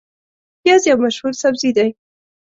[0.61, 1.89] پیاز یو مشهور سبزی دی